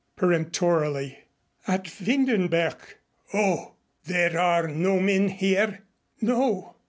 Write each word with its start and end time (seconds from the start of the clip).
peremptorily. 0.15 1.25
"At 1.67 1.83
Windenberg." 1.83 2.75
"Oh! 3.35 3.73
There 4.05 4.35
are 4.39 4.67
no 4.67 4.99
men 4.99 5.27
here?" 5.29 5.83
"No." 6.19 6.75